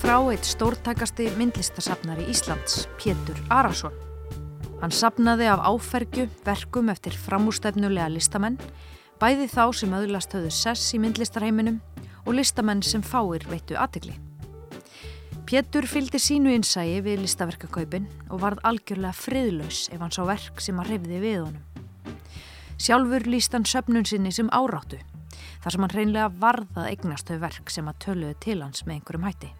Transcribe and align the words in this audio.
frá 0.00 0.16
eitt 0.32 0.46
stórtakasti 0.48 1.26
myndlistasafnari 1.36 2.24
Íslands, 2.32 2.86
Pétur 2.96 3.36
Arason. 3.52 3.92
Hann 4.80 4.94
sapnaði 4.94 5.50
af 5.52 5.60
áfergju 5.68 6.24
verkum 6.46 6.88
eftir 6.88 7.12
framústefnulega 7.20 8.08
listamenn, 8.08 8.56
bæði 9.20 9.50
þá 9.52 9.64
sem 9.76 9.92
öðlast 9.98 10.32
höfðu 10.32 10.54
sess 10.56 10.94
í 10.96 11.00
myndlistarheiminum 11.02 11.82
og 12.24 12.32
listamenn 12.38 12.80
sem 12.86 13.04
fáir 13.04 13.44
veittu 13.50 13.76
aðtegli. 13.76 14.16
Pétur 15.44 15.84
fylgdi 15.90 16.20
sínu 16.22 16.54
innsægi 16.54 17.02
við 17.04 17.24
listaverkakaupin 17.26 18.08
og 18.30 18.40
varð 18.46 18.64
algjörlega 18.70 19.12
friðlaus 19.16 19.88
ef 19.92 20.00
hann 20.00 20.14
sá 20.16 20.22
verk 20.24 20.64
sem 20.64 20.80
að 20.80 20.94
hrefði 20.94 21.24
við 21.26 21.40
honum. 21.44 21.64
Sjálfur 22.80 23.28
líst 23.28 23.52
hann 23.52 23.68
söpnun 23.68 24.08
sinni 24.08 24.32
sem 24.32 24.48
áráttu 24.48 25.02
þar 25.60 25.74
sem 25.74 25.84
hann 25.84 25.98
reynlega 25.98 26.30
varðað 26.40 26.94
eignast 26.94 27.28
þau 27.28 27.42
verk 27.42 27.74
sem 27.74 27.90
að 27.90 28.06
töluðu 28.06 28.38
til 28.40 28.62
hans 28.64 28.86
með 28.86 29.00
einhverjum 29.02 29.28
hætti. 29.28 29.50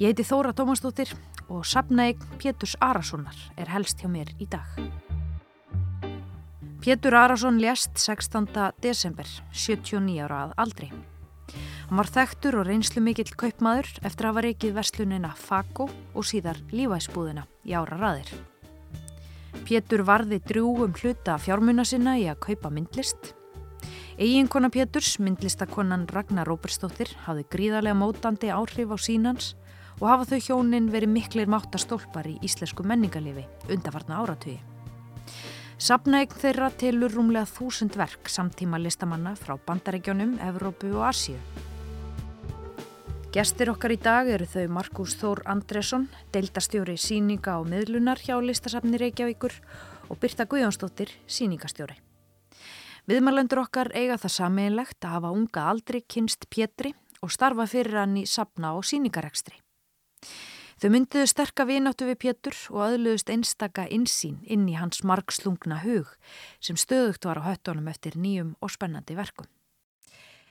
Ég 0.00 0.08
heiti 0.08 0.24
Þóra 0.24 0.54
Tómasdóttir 0.56 1.10
og 1.52 1.66
sapnaegn 1.68 2.38
Péturs 2.40 2.72
Arasonar 2.80 3.36
er 3.60 3.68
helst 3.68 4.00
hjá 4.00 4.08
mér 4.08 4.30
í 4.40 4.46
dag. 4.48 4.64
Pétur 6.82 7.14
Arason 7.14 7.60
lést 7.60 8.00
16. 8.00 8.48
desember, 8.82 9.28
79 9.52 10.22
ára 10.24 10.46
að 10.46 10.54
aldri. 10.64 10.88
Hann 11.90 12.00
var 12.00 12.08
þekktur 12.08 12.56
og 12.62 12.66
reynslu 12.70 13.02
mikill 13.04 13.34
kaupmaður 13.36 13.90
eftir 14.00 14.24
að 14.24 14.32
hafa 14.32 14.46
reikið 14.46 14.74
verslunina 14.80 15.34
Fako 15.36 15.90
og 16.14 16.24
síðar 16.24 16.62
lífæsbúðina 16.72 17.44
í 17.68 17.76
ára 17.76 18.00
raðir. 18.00 18.32
Pétur 19.68 20.06
varði 20.08 20.40
drúum 20.40 20.96
hluta 20.96 21.36
fjármuna 21.38 21.84
sinna 21.84 22.16
í 22.18 22.26
að 22.32 22.40
kaupa 22.48 22.72
myndlist 22.72 23.34
Eginkona 24.22 24.68
Péturs, 24.68 25.16
myndlistakonan 25.18 26.04
Ragnar 26.06 26.46
Róberstóttir, 26.46 27.08
hafði 27.24 27.46
gríðarlega 27.48 27.96
mótandi 27.96 28.50
áhrif 28.52 28.92
á 28.92 28.96
sínans 29.00 29.54
og 30.02 30.08
hafa 30.10 30.32
þau 30.32 30.40
hjónin 30.42 30.90
verið 30.90 31.12
miklir 31.14 31.50
máttastólpar 31.50 32.26
í 32.26 32.34
íslensku 32.42 32.82
menningarlifi 32.82 33.44
undarfarna 33.70 34.18
áratögi. 34.18 34.58
Sapnaegn 35.78 36.38
þeirra 36.42 36.72
tilur 36.78 37.14
rúmlega 37.14 37.46
þúsund 37.46 37.94
verk 37.98 38.30
samtíma 38.30 38.80
listamanna 38.82 39.36
frá 39.38 39.54
bandaregjónum, 39.66 40.36
Evrópu 40.42 40.90
og 40.96 41.06
Asíu. 41.08 41.38
Gestir 43.32 43.70
okkar 43.72 43.94
í 43.94 44.00
dag 44.02 44.28
eru 44.28 44.44
þau 44.44 44.66
Markus 44.74 45.14
Þór 45.22 45.44
Andresson, 45.48 46.08
deildastjóri 46.34 46.98
síninga 47.00 47.56
og 47.62 47.70
miðlunar 47.70 48.20
hjá 48.20 48.36
listasafni 48.42 49.00
Reykjavíkur 49.00 49.54
og 50.10 50.20
Birta 50.20 50.44
Guðjónsdóttir, 50.50 51.14
síningastjóri. 51.26 51.96
Viðmælendur 53.08 53.62
okkar 53.64 53.94
eiga 53.94 54.18
það 54.20 54.36
sameinlegt 54.36 55.02
að 55.06 55.16
hafa 55.16 55.34
unga 55.34 55.66
aldri 55.72 56.04
kynst 56.04 56.50
Pétri 56.52 56.92
og 57.22 57.32
starfa 57.32 57.66
fyrir 57.70 58.02
hann 58.02 58.18
í 58.20 58.26
sapna 58.28 58.76
og 58.76 58.84
síningarekstri. 58.86 59.62
Þau 60.82 60.88
myndiðu 60.90 61.28
sterka 61.30 61.62
vináttu 61.62 62.08
við 62.08 62.16
Pétur 62.24 62.56
og 62.72 62.80
aðluðust 62.82 63.28
einstaka 63.30 63.84
insýn 63.94 64.40
inn 64.50 64.64
í 64.66 64.72
hans 64.74 65.04
margslungna 65.06 65.76
hug 65.84 66.08
sem 66.58 66.74
stöðugt 66.74 67.22
var 67.28 67.38
á 67.38 67.46
höttunum 67.46 67.86
eftir 67.86 68.16
nýjum 68.18 68.56
og 68.58 68.72
spennandi 68.74 69.14
verkum. 69.14 69.46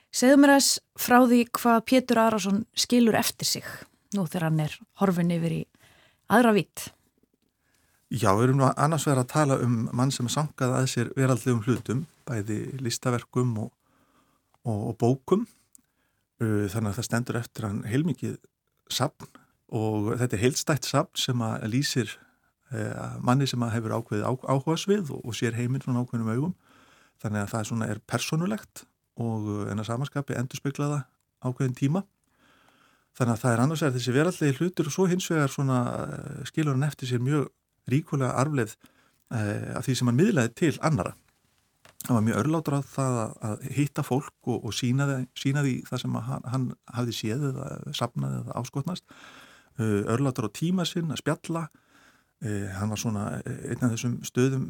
Segðu 0.08 0.38
mér 0.40 0.54
aðeins 0.54 0.70
frá 0.96 1.18
því 1.20 1.40
hvað 1.58 1.84
Pétur 1.90 2.20
Arason 2.22 2.62
skilur 2.72 3.18
eftir 3.20 3.50
sig 3.50 3.68
nú 4.16 4.24
þegar 4.24 4.46
hann 4.48 4.62
er 4.64 4.78
horfin 5.02 5.34
yfir 5.36 5.56
í 5.58 5.60
aðra 6.32 6.54
vitt. 6.56 6.86
Já, 8.08 8.32
við 8.32 8.46
erum 8.46 8.62
nú 8.62 8.70
annars 8.72 9.04
verið 9.10 9.26
að 9.26 9.30
tala 9.34 9.60
um 9.66 9.76
mann 9.92 10.16
sem 10.16 10.32
sangaði 10.32 10.78
að 10.80 10.90
sér 10.94 11.12
veraldlegum 11.12 11.60
hlutum, 11.68 12.02
bæði 12.24 12.58
listaverkum 12.80 13.52
og, 13.66 13.70
og, 14.64 14.80
og 14.94 14.96
bókum. 14.96 15.44
Þannig 16.40 16.94
að 16.94 16.98
það 17.02 17.10
stendur 17.10 17.42
eftir 17.44 17.68
hann 17.68 17.84
heilmikið 17.84 18.40
sapn 18.88 19.41
og 19.72 20.12
þetta 20.20 20.36
er 20.36 20.44
heilstætt 20.44 20.88
sapn 20.88 21.20
sem 21.20 21.42
að 21.44 21.66
lýsir 21.72 22.14
eh, 22.72 23.18
manni 23.24 23.48
sem 23.48 23.62
að 23.64 23.76
hefur 23.78 23.96
ákveðið 23.98 24.26
á, 24.28 24.32
áhuga 24.52 24.78
svið 24.80 25.12
og, 25.16 25.22
og 25.24 25.36
sér 25.38 25.56
heiminn 25.56 25.84
frá 25.84 25.96
ákveðnum 25.96 26.32
augum. 26.32 26.54
Þannig 27.22 27.44
að 27.44 27.52
það 27.52 27.68
svona, 27.70 27.88
er 27.92 28.02
personulegt 28.10 28.84
og 29.22 29.68
en 29.70 29.80
að 29.80 29.88
samanskapi 29.88 30.36
endur 30.36 30.60
speiklaða 30.60 31.02
ákveðin 31.44 31.78
tíma. 31.78 32.04
Þannig 33.16 33.34
að 33.34 33.42
það 33.42 33.54
er 33.54 33.62
annars 33.62 33.82
er 33.84 33.92
þessi 33.94 34.14
veraldlegi 34.14 34.58
hlutur 34.58 34.88
og 34.88 34.94
svo 34.94 35.06
hins 35.10 35.28
vegar 35.30 35.52
skilur 36.48 36.72
hann 36.72 36.86
eftir 36.86 37.10
sér 37.10 37.20
mjög 37.20 37.50
ríkulega 37.92 38.32
arfleð 38.40 38.72
uh, 39.34 39.76
af 39.76 39.84
því 39.84 39.96
sem 39.98 40.08
hann 40.08 40.18
miðlaði 40.18 40.54
til 40.56 40.72
annara. 40.80 41.12
Það 42.02 42.16
var 42.16 42.24
mjög 42.26 42.40
örlátur 42.40 42.76
að 42.78 42.86
það 42.90 43.18
að 43.48 43.66
hitta 43.76 44.02
fólk 44.06 44.48
og, 44.50 44.64
og 44.66 44.74
sína 44.74 45.06
því 45.38 45.74
það 45.86 46.02
sem 46.02 46.16
hann, 46.28 46.48
hann 46.50 46.64
hafði 46.96 47.18
séð 47.18 47.44
eða 47.52 47.68
sapnaði 47.94 48.40
eða 48.40 48.56
áskotnast. 48.58 49.04
Uh, 49.80 50.02
örlátur 50.12 50.48
á 50.48 50.50
tíma 50.52 50.84
sinn 50.88 51.12
að 51.12 51.22
spjalla. 51.22 51.66
Uh, 52.42 52.68
hann 52.76 52.90
var 52.92 53.00
svona 53.00 53.26
einn 53.44 53.84
af 53.84 53.94
þessum 53.94 54.18
stöðum, 54.26 54.66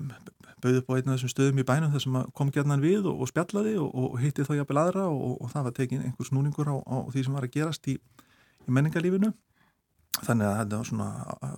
bauð 0.63 0.83
upp 0.83 0.91
á 0.91 0.97
einn 0.99 1.09
af 1.11 1.17
þessum 1.17 1.33
stöðum 1.33 1.63
í 1.63 1.67
bænum 1.67 1.95
þar 1.95 2.05
sem 2.05 2.19
kom 2.39 2.53
gerðan 2.55 2.85
við 2.85 3.09
og, 3.11 3.23
og 3.25 3.31
spjallaði 3.33 3.79
og, 3.83 3.89
og 3.99 4.19
hitti 4.23 4.47
þá 4.47 4.53
jafnvel 4.61 4.83
aðra 4.83 5.07
og 5.11 5.49
það 5.51 5.67
var 5.67 5.77
tekin 5.79 6.05
einhvers 6.07 6.31
núningur 6.35 6.71
á, 6.71 6.77
á 6.87 6.97
því 7.11 7.25
sem 7.27 7.39
var 7.39 7.49
að 7.49 7.57
gerast 7.57 7.89
í, 7.91 7.97
í 7.99 8.77
menningarlífinu. 8.77 9.33
Þannig 10.21 10.47
að 10.47 10.59
þetta 10.61 10.79
var 10.79 10.89
svona, 10.91 11.09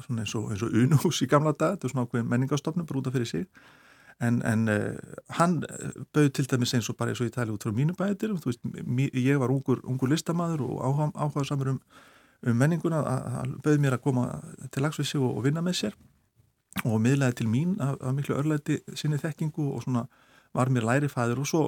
svona 0.07 0.23
eins 0.25 0.35
og, 0.39 0.53
og 0.55 0.77
unuhús 0.85 1.23
í 1.25 1.29
gamla 1.29 1.53
dag, 1.53 1.75
þetta 1.75 1.89
var 1.89 1.93
svona 1.93 2.07
ákveðin 2.07 2.31
menningastofnum 2.31 2.87
brúta 2.89 3.13
fyrir 3.13 3.29
sig. 3.29 3.49
En, 4.23 4.39
en 4.47 4.69
uh, 4.71 5.15
hann 5.37 5.59
bauð 6.15 6.31
til 6.39 6.47
dæmis 6.49 6.73
eins 6.79 6.89
og 6.89 6.97
bara 6.97 7.11
eins 7.11 7.21
og 7.21 7.27
ég 7.27 7.35
tali 7.35 7.51
út 7.51 7.65
frá 7.67 7.75
mínu 7.75 7.97
bæðir 7.99 8.37
ég 9.19 9.41
var 9.43 9.51
ungur, 9.51 9.81
ungur 9.83 10.13
listamæður 10.13 10.63
og 10.69 10.85
áhuga, 10.87 11.09
áhuga 11.19 11.45
samur 11.49 11.73
um, 11.75 11.81
um 12.45 12.59
menninguna 12.61 13.01
að 13.05 13.55
bauð 13.65 13.81
mér 13.83 13.97
að 13.97 14.05
koma 14.05 14.27
til 14.71 14.85
lagsvissi 14.85 15.21
og, 15.21 15.31
og 15.39 15.47
vinna 15.47 15.65
með 15.65 15.81
sér 15.81 15.97
og 16.85 17.01
miðlaði 17.01 17.41
til 17.41 17.49
mín 17.51 17.77
af, 17.83 17.97
af 18.03 18.15
miklu 18.17 18.37
örlæti 18.37 18.81
sinni 18.99 19.21
þekkingu 19.23 19.71
og 19.77 19.85
svona 19.85 20.07
var 20.55 20.71
mér 20.71 20.87
lærifæður 20.87 21.41
og 21.43 21.49
svo 21.51 21.63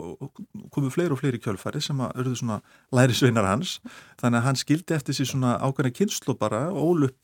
komu 0.71 0.91
fleiri 0.95 1.15
og 1.15 1.19
fleiri 1.19 1.41
kjölfæri 1.43 1.81
sem 1.83 1.99
að 2.05 2.21
örðu 2.23 2.37
svona 2.39 2.59
lærisveinar 2.95 3.49
hans. 3.49 3.81
Þannig 4.21 4.39
að 4.39 4.47
hann 4.47 4.61
skildi 4.61 4.95
eftir 4.95 5.17
sér 5.19 5.31
svona 5.33 5.57
ákveðna 5.59 5.91
kynslu 5.97 6.37
bara 6.39 6.69
ólup 6.71 7.17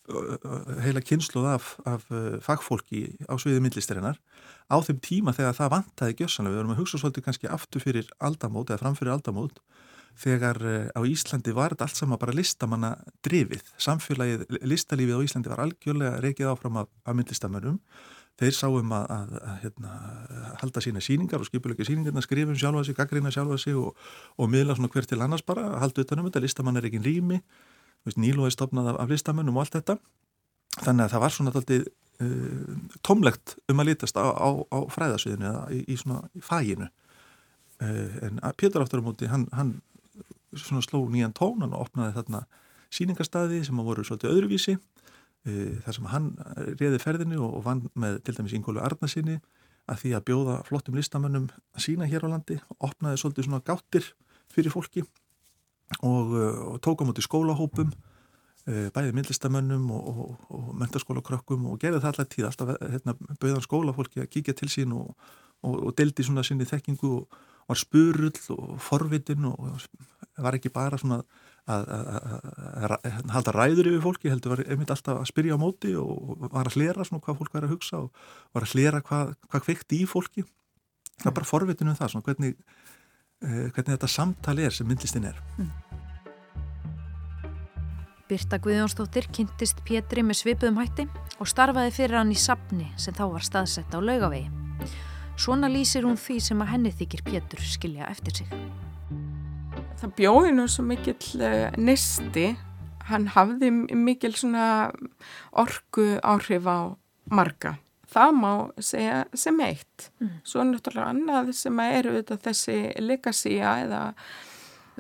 heila 0.82 1.02
kynsluð 1.06 1.46
af, 1.52 1.68
af 1.86 2.08
fagfólki 2.42 3.04
á 3.30 3.38
sviði 3.38 3.62
myndlistarinnar. 3.62 4.18
Á 4.66 4.76
þeim 4.82 4.98
tíma 5.06 5.36
þegar 5.36 5.54
það 5.60 5.74
vantaði 5.76 6.18
gjössanlega, 6.18 6.56
við 6.56 6.62
vorum 6.62 6.74
að 6.74 6.82
hugsa 6.82 6.98
svolítið 6.98 7.28
kannski 7.28 7.52
aftur 7.54 7.84
fyrir 7.84 8.10
aldamót 8.18 8.72
eða 8.72 8.82
framfyrir 8.82 9.14
aldamót 9.14 9.62
þegar 10.18 10.58
á 10.92 11.00
Íslandi 11.08 11.54
var 11.56 11.72
þetta 11.72 11.86
allt 11.88 11.98
sama 11.98 12.18
bara 12.20 12.34
listamanna 12.36 12.96
drifið, 13.24 13.62
samfélagið 13.80 14.58
listalífið 14.62 15.18
á 15.18 15.24
Íslandi 15.24 15.52
var 15.52 15.62
algjörlega 15.64 16.18
reikið 16.22 16.50
áfram 16.52 16.82
af, 16.82 16.90
af 17.06 17.16
myndlistamönnum 17.16 17.78
þeir 18.40 18.56
sáum 18.56 18.94
að, 18.96 19.04
að, 19.12 19.34
að 19.38 19.58
hérna, 19.62 19.92
halda 20.62 20.82
sína 20.82 21.02
síningar 21.04 21.42
og 21.42 21.48
skipuleika 21.48 21.86
síningarna, 21.86 22.22
skrifum 22.24 22.56
sjálfa 22.58 22.84
sig, 22.88 22.96
gaggrina 22.96 23.32
sjálfa 23.34 23.58
sig 23.60 23.76
og, 23.78 23.98
og 24.40 24.50
miðla 24.50 24.76
svona 24.78 24.90
hver 24.92 25.06
til 25.08 25.20
annars 25.22 25.44
bara, 25.46 25.68
halda 25.82 26.04
utanum 26.04 26.28
þetta, 26.28 26.42
listamann 26.42 26.80
er 26.80 26.88
ekki 26.88 27.02
rými, 27.04 27.42
Nílu 28.18 28.48
er 28.48 28.50
stopnað 28.50 28.88
af, 28.90 28.96
af 29.04 29.12
listamannum 29.12 29.60
og 29.60 29.62
allt 29.62 29.76
þetta, 29.76 29.94
þannig 30.80 31.04
að 31.04 31.12
það 31.12 31.22
var 31.22 31.34
svona 31.36 31.52
alltaf 31.52 31.84
uh, 32.24 32.72
tómlegt 33.06 33.54
um 33.70 33.82
að 33.82 33.92
litast 33.92 34.18
á, 34.18 34.26
á, 34.26 34.48
á 34.58 34.78
fræðasviðinu 34.90 35.46
eða 35.52 35.62
í, 35.70 35.84
í 35.86 35.98
svona 36.00 36.24
í 36.34 36.42
fæginu, 36.42 36.88
uh, 37.84 38.16
en 38.26 38.42
Pétur 38.58 38.82
áttur 38.82 39.04
á 39.04 39.06
móti, 39.06 39.30
hann, 39.30 39.46
hann 39.54 39.76
svona 40.56 40.84
sló 40.84 41.04
nýjan 41.10 41.34
tónan 41.36 41.72
og 41.72 41.88
opnaði 41.88 42.16
þarna 42.18 42.44
síningarstaði 42.92 43.62
sem 43.64 43.78
voru 43.80 44.04
svolítið 44.04 44.34
öðruvísi 44.34 44.76
Eh, 45.42 45.80
þar 45.82 45.96
sem 45.96 46.04
hann 46.12 46.26
reði 46.78 47.00
ferðinu 47.02 47.40
og 47.42 47.64
vann 47.66 47.80
með 47.98 48.20
til 48.22 48.36
dæmis 48.36 48.52
Ingólu 48.54 48.78
Arnarsinni 48.78 49.40
að 49.90 50.04
því 50.04 50.12
að 50.14 50.24
bjóða 50.28 50.58
flottum 50.68 50.94
listamönnum 50.94 51.48
að 51.74 51.82
sína 51.82 52.06
hér 52.06 52.28
á 52.30 52.30
landi 52.30 52.60
opnaði 52.78 53.18
svolítið 53.18 53.48
svona 53.48 53.64
gáttir 53.66 54.06
fyrir 54.54 54.70
fólki 54.70 55.02
og, 55.02 56.30
eh, 56.38 56.60
og 56.70 56.78
tók 56.78 57.02
á 57.02 57.04
móti 57.10 57.26
skólahópum 57.26 57.90
eh, 57.90 58.86
bæðið 58.94 59.18
myndlistamönnum 59.18 59.90
og, 59.90 60.06
og, 60.12 60.46
og 60.54 60.70
mentarskólakrökkum 60.78 61.66
og 61.72 61.82
gerði 61.82 62.04
það 62.04 62.12
alltaf 62.12 62.30
tíð 62.36 62.46
alltaf 62.52 62.72
hérna, 62.78 63.16
bauðan 63.42 63.66
skólafólki 63.66 64.22
að 64.22 64.30
kíkja 64.36 64.54
til 64.62 64.70
sín 64.70 64.94
og 64.94 65.90
deldi 65.98 66.22
svona 66.22 66.46
sinni 66.46 66.70
þekkingu 66.70 67.16
og 67.16 67.42
var 67.72 67.80
spurull 67.80 68.44
og 68.54 68.76
forvitin 68.82 69.48
og 69.48 69.82
var 70.42 70.56
ekki 70.56 70.72
bara 70.72 71.00
svona 71.00 71.22
að 71.70 72.96
halda 73.30 73.52
ræður 73.54 73.92
yfir 73.92 74.02
fólki, 74.02 74.30
heldur 74.32 74.56
var 74.56 74.64
einmitt 74.66 74.90
alltaf 74.90 75.20
að 75.20 75.28
spyrja 75.30 75.54
á 75.54 75.62
móti 75.62 75.92
og 75.98 76.48
var 76.48 76.66
að 76.66 76.78
hlera 76.78 77.06
svona 77.06 77.22
hvað 77.22 77.38
fólk 77.38 77.54
var 77.54 77.66
að 77.68 77.74
hugsa 77.76 78.00
og 78.02 78.24
var 78.54 78.66
að 78.66 78.74
hlera 78.74 79.02
hvað, 79.06 79.36
hvað 79.46 79.64
kveikt 79.68 79.94
í 79.94 80.02
fólki. 80.10 80.46
Það 81.20 81.30
er 81.30 81.36
bara 81.36 81.50
forvitinu 81.52 81.92
um 81.92 81.98
það, 82.00 82.14
svona 82.14 82.26
hvernig 82.26 82.56
eh, 82.56 83.68
hvernig 83.70 83.92
þetta 83.92 84.10
samtali 84.10 84.66
er 84.66 84.74
sem 84.74 84.90
myndlistin 84.90 85.28
er. 85.30 85.38
Mm. 85.60 85.70
Birta 88.32 88.58
Guðjónsdóttir 88.64 89.28
kynntist 89.34 89.84
Pétri 89.86 90.22
með 90.24 90.40
svipuðum 90.40 90.80
hætti 90.80 91.06
og 91.38 91.50
starfaði 91.50 91.94
fyrir 91.94 92.18
hann 92.22 92.32
í 92.32 92.38
sapni 92.40 92.88
sem 92.96 93.14
þá 93.14 93.26
var 93.36 93.44
staðsett 93.44 93.92
á 93.94 94.00
laugavegi 94.02 94.48
Svona 95.36 95.68
lýsir 95.72 96.06
hún 96.06 96.20
því 96.20 96.40
sem 96.44 96.62
að 96.62 96.74
henni 96.74 96.94
þykir 96.94 97.26
Pétur 97.26 97.62
skilja 97.66 98.10
eftir 98.12 98.42
sig 98.42 98.52
það 100.02 100.14
bjóði 100.18 100.52
nú 100.56 100.66
svo 100.70 100.84
mikill 100.86 101.42
uh, 101.42 101.70
nisti 101.78 102.52
hann 103.08 103.28
hafði 103.34 103.70
mikil 103.98 104.34
svona 104.34 104.66
orgu 105.58 106.16
áhrif 106.22 106.66
á 106.70 106.94
marga. 107.30 107.76
Það 108.12 108.34
má 108.36 108.52
segja 108.82 109.22
sem 109.34 109.58
eitt. 109.64 110.10
Mm. 110.20 110.34
Svo 110.46 110.64
náttúrulega 110.68 111.10
annað 111.14 111.52
sem 111.56 111.80
eru 111.82 112.12
auðvitað 112.12 112.42
þessi 112.46 112.76
legacy-a 113.02 113.72
eða 113.86 114.02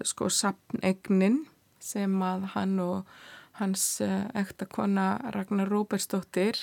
sko 0.08 0.30
sapnegnin 0.32 1.42
sem 1.82 2.14
að 2.24 2.48
hann 2.54 2.78
og 2.82 3.12
hans 3.60 3.84
eh, 4.02 4.24
ektakona 4.38 5.06
Ragnar 5.34 5.70
Róbersdóttir 5.70 6.58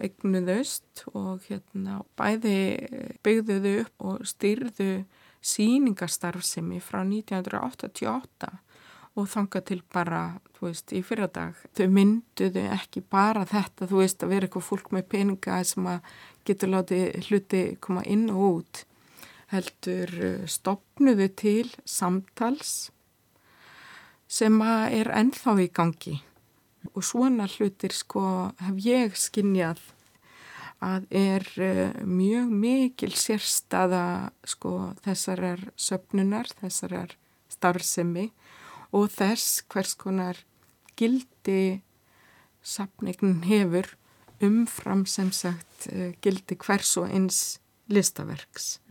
eignuðust 0.00 1.04
og 1.12 1.42
hérna 1.48 2.00
bæði 2.18 2.56
byggðuðu 3.24 3.72
upp 3.82 4.06
og 4.08 4.26
styrðu 4.28 5.04
síningastarfsemi 5.42 6.78
frá 6.82 7.02
1988 7.02 8.52
og 9.18 9.28
þanga 9.28 9.60
til 9.68 9.82
bara, 9.92 10.22
þú 10.56 10.70
veist, 10.70 10.92
í 10.96 11.02
fyrradag. 11.04 11.58
Þau 11.76 11.88
mynduðu 11.92 12.62
ekki 12.72 13.02
bara 13.12 13.44
þetta, 13.48 13.88
þú 13.90 14.00
veist, 14.00 14.24
að 14.24 14.32
vera 14.32 14.48
eitthvað 14.48 14.68
fólk 14.70 14.88
með 14.94 15.08
peninga 15.12 15.58
sem 15.68 15.88
að 15.90 16.14
getur 16.48 16.72
látið 16.72 17.28
hluti 17.28 17.62
koma 17.84 18.06
inn 18.08 18.30
og 18.32 18.42
út. 18.48 18.82
Heldur 19.52 20.14
eh, 20.16 20.48
stopnuðu 20.48 21.28
til 21.36 21.68
samtals 21.84 22.90
sem 24.32 24.62
er 24.64 25.12
ennþá 25.12 25.58
í 25.60 25.68
gangi 25.68 26.14
og 26.92 27.04
svona 27.06 27.46
hlutir 27.50 27.94
sko 27.94 28.22
hef 28.62 28.78
ég 28.84 29.18
skinnjað 29.18 29.80
að 30.82 31.06
er 31.14 31.46
uh, 31.62 32.02
mjög 32.02 32.50
mikil 32.50 33.12
sérstaða 33.14 34.32
sko 34.42 34.92
þessarar 35.04 35.68
söpnunar, 35.78 36.50
þessarar 36.58 37.14
starfsemi 37.52 38.30
og 38.90 39.08
þess 39.14 39.62
hvers 39.70 39.94
konar 40.00 40.42
gildi 40.98 41.82
sapningin 42.62 43.42
hefur 43.46 43.94
umfram 44.42 45.06
sem 45.06 45.30
sagt 45.34 45.88
uh, 45.92 46.10
gildi 46.22 46.58
hvers 46.58 46.96
og 46.98 47.10
eins 47.14 47.42
listaverks. 47.92 48.81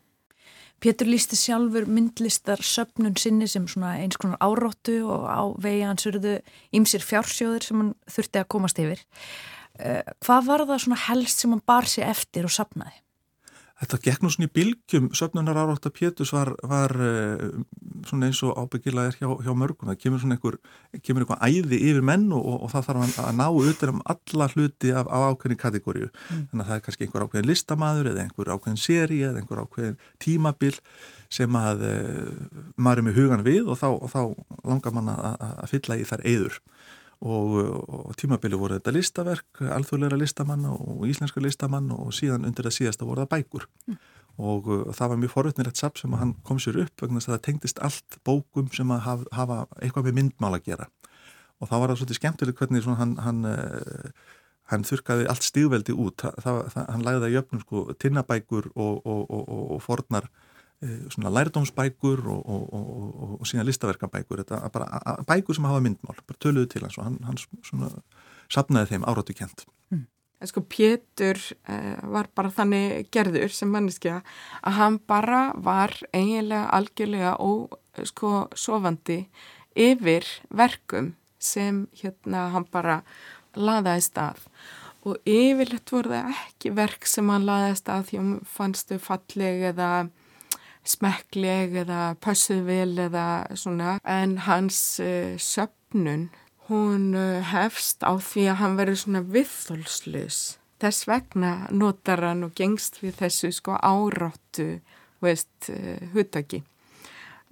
Pétur 0.82 1.06
lísti 1.06 1.38
sjálfur 1.38 1.86
myndlistar 1.86 2.62
söpnun 2.66 3.14
sinni 3.20 3.46
sem 3.46 3.68
svona 3.70 3.94
eins 4.02 4.18
konar 4.18 4.40
áróttu 4.42 4.96
og 5.06 5.28
á 5.30 5.42
vegi 5.62 5.84
hans 5.86 6.06
eruðu 6.10 6.40
ýmsir 6.74 7.04
fjársjóðir 7.06 7.68
sem 7.68 7.78
hann 7.78 7.92
þurfti 8.10 8.40
að 8.42 8.48
komast 8.50 8.80
yfir. 8.82 9.04
Uh, 9.78 10.02
hvað 10.26 10.48
var 10.50 10.66
það 10.66 10.82
svona 10.84 11.00
helst 11.06 11.42
sem 11.42 11.54
hann 11.54 11.62
bar 11.70 11.86
sér 11.86 12.10
eftir 12.10 12.48
og 12.48 12.54
sapnaði? 12.54 12.98
Þetta 13.82 13.98
gekk 13.98 14.22
nú 14.22 14.30
svona 14.30 14.46
í 14.46 14.52
bylgjum, 14.54 15.08
söfnunar 15.18 15.58
árátt 15.58 15.88
að 15.88 15.94
Pétus 15.96 16.30
var, 16.30 16.52
var 16.70 16.92
uh, 17.02 17.62
svona 18.06 18.28
eins 18.28 18.38
og 18.46 18.54
ábyggilega 18.54 19.10
er 19.10 19.16
hjá, 19.18 19.26
hjá 19.42 19.56
mörgum. 19.58 19.90
Það 19.90 19.98
kemur 20.04 20.22
svona 20.22 20.36
einhver, 20.36 20.58
kemur 21.02 21.24
einhver 21.24 21.42
æði 21.42 21.80
yfir 21.90 22.06
menn 22.06 22.28
og, 22.36 22.46
og, 22.60 22.68
það 22.70 22.86
þarf 22.88 23.18
að 23.24 23.40
ná 23.40 23.44
auðvitað 23.48 23.94
um 23.96 24.04
alla 24.14 24.48
hluti 24.54 24.94
af, 24.94 25.10
af 25.10 25.26
ákveðin 25.32 25.60
kategóriu. 25.64 26.12
Mm. 26.12 26.46
Þannig 26.52 26.62
að 26.62 26.70
það 26.70 26.78
er 26.78 26.86
kannski 26.86 27.08
einhver 27.08 27.26
ákveðin 27.26 27.50
listamæður 27.50 28.12
eða 28.12 28.24
einhver 28.28 28.54
ákveðin 28.54 28.82
séri 28.84 29.20
eða 29.26 29.42
einhver 29.42 29.64
ákveðin 29.66 30.00
tímabil 30.22 30.74
sem 31.32 31.58
að 31.58 31.86
uh, 31.88 32.48
maður 32.78 33.02
er 33.02 33.08
með 33.08 33.18
hugan 33.18 33.46
við 33.48 33.66
og 33.66 33.82
þá, 33.82 33.88
og 33.98 34.14
þá 34.14 34.20
langar 34.62 34.94
mann 34.94 35.10
að, 35.16 35.46
að 35.50 35.72
fylla 35.74 35.98
í 35.98 36.06
þær 36.06 36.28
eður 36.36 36.62
og, 37.22 37.54
og 37.86 38.16
tímabili 38.18 38.58
voru 38.58 38.78
þetta 38.78 38.94
listaverk, 38.94 39.62
alþjóðleira 39.76 40.18
listamann 40.18 40.66
og 40.70 41.04
íslenska 41.08 41.42
listamann 41.42 41.92
og 41.94 42.10
síðan 42.16 42.48
undir 42.48 42.66
það 42.66 42.76
síðasta 42.78 43.08
voru 43.08 43.24
það 43.24 43.32
bækur. 43.36 43.68
Mm. 43.86 44.02
og, 44.40 44.68
og 44.88 44.94
það 44.96 45.10
var 45.12 45.18
mjög 45.20 45.32
forutnilegt 45.34 45.80
sapp 45.80 45.98
sem 46.00 46.12
hann 46.16 46.34
kom 46.46 46.60
sér 46.62 46.80
upp 46.86 47.02
vegna 47.04 47.20
þess 47.20 47.30
að 47.30 47.34
það 47.34 47.42
tengdist 47.46 47.82
allt 47.84 48.18
bókum 48.24 48.70
sem 48.72 48.94
að 48.94 49.02
hafa, 49.06 49.26
hafa 49.36 49.58
eitthvað 49.80 50.08
með 50.08 50.18
myndmál 50.18 50.54
að 50.56 50.70
gera. 50.70 50.88
Og 51.60 51.68
þá 51.70 51.74
var 51.76 51.92
það 51.92 51.98
svolítið 52.00 52.18
skemmtilegt 52.18 52.62
hvernig 52.62 52.88
hann, 52.98 53.12
hann, 53.22 53.42
uh, 53.46 54.30
hann 54.72 54.86
þurkaði 54.88 55.28
allt 55.30 55.46
stígveldi 55.46 55.94
út, 55.94 56.24
það, 56.42 56.62
það, 56.74 56.88
hann 56.94 57.04
læði 57.06 57.20
það 57.22 57.34
í 57.34 57.38
öfnum 57.42 57.62
sko, 57.66 57.84
tinnabækur 58.02 58.72
og, 58.72 59.12
og 59.12 59.84
fornar 59.84 60.26
Eh, 60.26 60.32
svona 60.32 60.50
lærdómsbækur 60.82 62.24
og, 62.26 62.42
og, 62.46 62.72
og, 62.74 63.36
og 63.40 63.46
síðan 63.46 63.68
listaverkabækur. 63.68 64.42
Þetta 64.42 64.70
bara 64.74 65.18
bækur 65.28 65.58
sem 65.58 65.68
hafa 65.68 65.82
myndmál 65.84 66.18
bara 66.26 66.40
töluðu 66.42 66.72
til 66.74 66.82
hans 66.86 66.98
og 66.98 67.06
hann, 67.06 67.20
hann 67.26 67.38
svona 67.38 67.90
sapnaði 68.52 68.92
þeim 68.92 69.06
áráttu 69.08 69.36
kjent 69.36 69.64
mm. 69.92 70.06
Sko 70.48 70.64
Pétur 70.66 71.38
eh, 71.70 72.00
var 72.10 72.26
bara 72.34 72.50
þannig 72.50 73.06
gerður 73.14 73.52
sem 73.54 73.70
manneskja 73.70 74.20
að 74.62 74.78
hann 74.80 74.98
bara 75.06 75.42
var 75.54 75.94
eiginlega 76.10 76.66
algjörlega 76.74 77.36
og 77.38 77.78
sko 78.08 78.48
sofandi 78.58 79.22
yfir 79.78 80.26
verkum 80.50 81.12
sem 81.38 81.86
hérna 81.98 82.48
hann 82.54 82.66
bara 82.72 83.02
laðaði 83.54 84.06
stað. 84.08 84.42
Og 85.06 85.18
yfirlegt 85.26 85.90
voru 85.94 86.12
það 86.12 86.34
ekki 86.34 86.74
verk 86.74 87.06
sem 87.10 87.30
hann 87.30 87.46
laðaði 87.46 87.78
stað 87.78 88.04
því 88.08 88.20
hann 88.20 88.34
fannstu 88.46 88.98
falleg 89.02 89.64
eða 89.72 89.92
smekkleg 90.88 91.76
eða 91.84 92.14
passuð 92.22 92.64
vel 92.66 92.96
eða 93.06 93.26
svona. 93.58 93.98
En 94.02 94.38
hans 94.46 94.78
uh, 95.02 95.36
söpnun 95.38 96.30
hún 96.70 97.12
uh, 97.18 97.42
hefst 97.52 98.02
á 98.06 98.12
því 98.18 98.48
að 98.50 98.60
hann 98.62 98.76
verður 98.80 99.00
svona 99.04 99.22
viðþólslus 99.34 100.42
þess 100.82 101.06
vegna 101.06 101.52
notar 101.70 102.24
hann 102.26 102.42
og 102.46 102.56
gengst 102.58 102.98
við 103.02 103.20
þessu 103.20 103.52
sko 103.54 103.78
áráttu 103.78 104.80
veist 105.22 105.70
uh, 105.70 105.98
hutaki 106.14 106.64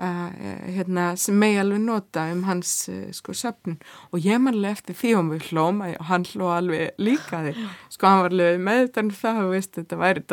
hérna, 0.00 1.10
sem 1.20 1.36
megi 1.36 1.58
alveg 1.60 1.82
nota 1.84 2.22
um 2.32 2.46
hans 2.46 2.70
sko 3.12 3.34
söpnun 3.36 3.74
og 4.08 4.24
ég 4.24 4.40
manlega 4.40 4.78
eftir 4.78 4.96
því 4.96 5.10
og 5.18 5.26
við 5.34 5.50
hlóm 5.50 5.82
og 5.84 6.06
hann 6.08 6.24
hló 6.30 6.48
alveg 6.54 6.96
líka 6.96 7.42
því. 7.44 7.66
Sko 7.92 8.08
hann 8.08 8.22
var 8.22 8.32
alveg 8.32 8.62
með 8.64 8.80
þetta 8.86 9.02
en 9.04 9.10
það 9.18 9.42
veist, 9.50 9.74
þetta 9.76 9.98
væri 10.00 10.24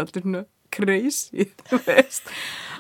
crazy 0.72 1.48
þú 1.68 1.80
veist 1.88 2.32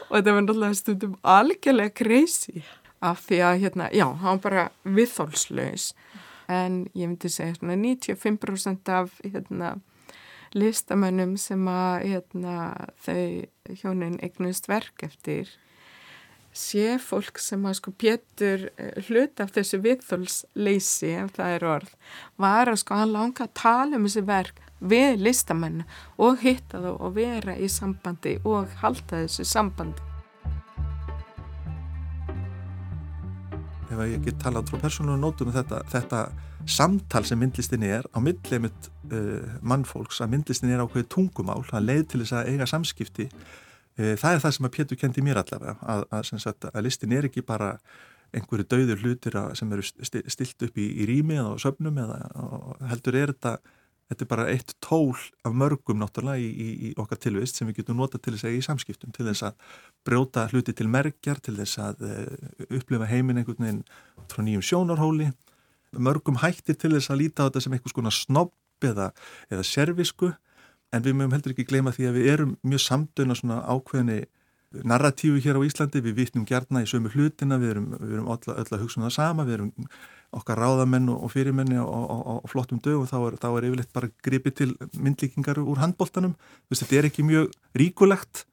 og 0.07 0.15
þetta 0.15 0.33
var 0.33 0.43
náttúrulega 0.45 0.79
stundum 0.79 1.17
algjörlega 1.23 1.95
crazy. 1.95 2.63
Af 2.97 3.27
því 3.27 3.41
að 3.45 3.59
hérna, 3.61 3.87
já, 3.93 4.07
hann 4.07 4.39
var 4.39 4.41
bara 4.41 4.61
viðhólslaus 4.83 5.91
en 6.49 6.87
ég 6.95 7.11
myndi 7.11 7.29
segja 7.29 7.57
svona 7.59 7.75
95% 7.77 8.89
af 8.89 9.19
hérna 9.21 9.75
listamönnum 10.55 11.35
sem 11.37 11.67
að 11.69 12.07
hérna, 12.07 12.57
þau 13.03 13.75
hjónin 13.81 14.19
eignust 14.23 14.69
verk 14.71 15.03
eftir 15.05 15.51
sé 16.57 16.95
fólk 17.01 17.37
sem 17.41 17.65
að 17.69 17.77
sko 17.77 17.93
pétur 18.01 18.69
eh, 18.79 18.95
hlut 19.07 19.43
af 19.43 19.51
þessu 19.53 19.81
viðþólsleysi 19.83 21.11
ef 21.21 21.35
það 21.35 21.57
er 21.57 21.65
orð 21.73 21.91
var 22.41 22.71
að 22.71 22.79
sko 22.81 22.97
hann 22.97 23.13
langa 23.13 23.45
að 23.45 23.53
tala 23.61 23.99
um 23.99 24.07
þessi 24.07 24.23
verk 24.25 24.63
við 24.79 25.21
listamenn 25.25 25.83
og 26.21 26.41
hitta 26.43 26.81
þá 26.83 26.89
og 26.93 27.15
vera 27.15 27.55
í 27.57 27.69
sambandi 27.71 28.37
og 28.45 28.71
halda 28.81 29.23
þessu 29.23 29.45
sambandi. 29.47 30.03
Ef 33.87 34.01
ég 34.03 34.25
get 34.25 34.41
talað 34.43 34.67
frá 34.71 34.81
persónulega 34.83 35.21
nótum 35.21 35.49
um 35.49 35.55
þetta, 35.55 35.79
þetta 35.93 36.25
samtal 36.67 37.23
sem 37.25 37.39
myndlistinni 37.39 37.87
er 37.97 38.09
á 38.11 38.19
millið 38.19 38.65
mitt 38.65 38.89
uh, 39.13 39.55
mannfólks 39.63 40.19
að 40.21 40.33
myndlistinni 40.35 40.75
er 40.75 40.83
ákveðið 40.83 41.07
tungumál, 41.13 41.63
það 41.69 41.87
leið 41.87 42.03
til 42.11 42.21
þess 42.23 42.35
að 42.35 42.51
eiga 42.51 42.67
samskipti. 42.67 43.29
Uh, 43.97 44.13
það 44.19 44.33
er 44.33 44.43
það 44.43 44.55
sem 44.57 44.67
að 44.67 44.75
Pétur 44.75 44.99
kendi 44.99 45.23
mér 45.23 45.41
allavega, 45.41 45.77
að, 45.81 46.03
að, 46.11 46.33
að, 46.35 46.69
að 46.73 46.85
listin 46.85 47.15
er 47.15 47.29
ekki 47.29 47.45
bara 47.47 47.77
einhverju 48.35 48.67
dauður 48.67 49.03
hlutir 49.03 49.37
sem 49.55 49.71
eru 49.71 49.85
stilt 49.87 50.67
upp 50.67 50.79
í, 50.79 50.87
í 51.01 51.07
rými 51.07 51.37
eða 51.39 51.55
á 51.55 51.63
söfnum 51.63 51.99
eða 52.03 52.17
heldur 52.91 53.15
er 53.15 53.31
þetta 53.31 53.53
þetta 54.07 54.23
er 54.23 54.29
bara 54.31 54.47
eitt 54.51 54.73
tól 54.83 55.15
af 55.43 55.55
mörgum 55.55 55.99
náttúrulega 55.99 56.39
í, 56.39 56.47
í, 56.47 56.67
í 56.87 56.91
okkar 56.99 57.19
tilvist 57.21 57.59
sem 57.59 57.67
við 57.69 57.81
getum 57.81 57.99
nota 57.99 58.19
til 58.19 58.33
þess 58.35 58.47
að 58.47 58.55
í 58.55 58.61
samskiptum 58.65 59.13
til 59.15 59.27
þess 59.27 59.47
að 59.49 59.57
brjóta 60.07 60.47
hluti 60.51 60.75
til 60.77 60.87
merkjar 60.91 61.41
til 61.43 61.57
þess 61.59 61.81
að 61.83 62.05
uh, 62.07 62.71
upplifa 62.79 63.09
heiminn 63.11 63.41
einhvern 63.41 63.65
veginn 63.65 63.83
frá 64.31 64.43
nýjum 64.45 64.65
sjónarhóli. 64.69 65.31
Mörgum 65.97 66.39
hættir 66.43 66.79
til 66.79 66.93
þess 66.95 67.11
að 67.11 67.23
líta 67.23 67.43
á 67.43 67.47
þetta 67.47 67.65
sem 67.65 67.77
einhvers 67.77 67.95
konar 67.95 68.15
snobb 68.15 68.55
eða, 68.87 69.11
eða 69.51 69.67
servisku 69.67 70.31
en 70.95 71.03
við 71.03 71.17
mögum 71.19 71.35
heldur 71.35 71.53
ekki 71.55 71.67
gleyma 71.67 71.91
því 71.95 72.09
að 72.09 72.19
við 72.19 72.33
erum 72.33 72.57
mjög 72.63 72.83
samdöna 72.85 73.35
svona 73.35 73.59
ákveðinni 73.67 74.21
narratífu 74.87 75.39
hér 75.43 75.59
á 75.59 75.61
Íslandi, 75.63 76.01
við 76.03 76.17
vitnum 76.21 76.45
gerna 76.47 76.83
í 76.83 76.87
sömu 76.89 77.11
hlutina, 77.13 77.57
við 77.59 77.73
erum, 77.75 77.87
við 78.01 78.15
erum 78.17 78.31
öll 78.33 78.53
að 78.63 78.81
hugsa 78.83 78.99
um 78.99 79.05
það 79.07 79.15
sama, 79.15 79.45
við 79.47 79.57
erum 79.57 79.71
okkar 80.35 80.59
ráðamenn 80.59 81.07
og 81.13 81.31
fyrirmenni 81.31 81.79
á 81.79 82.43
flottum 82.51 82.81
dögum, 82.83 83.07
þá 83.07 83.17
er, 83.21 83.39
þá 83.39 83.47
er 83.51 83.67
yfirleitt 83.69 83.93
bara 83.95 84.11
gripið 84.25 84.55
til 84.59 84.69
myndlíkingar 84.99 85.61
úr 85.63 85.79
handbóltanum 85.81 86.35
þetta 86.71 86.99
er 86.99 87.09
ekki 87.09 87.25
mjög 87.27 87.53
ríkulegt 87.77 88.43